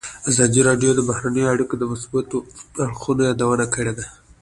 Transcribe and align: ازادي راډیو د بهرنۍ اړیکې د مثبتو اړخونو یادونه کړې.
ازادي 0.29 0.61
راډیو 0.69 0.91
د 0.95 0.99
بهرنۍ 1.09 1.43
اړیکې 1.53 1.75
د 1.77 1.83
مثبتو 1.91 2.37
اړخونو 2.83 3.21
یادونه 3.29 3.65
کړې. 3.73 3.93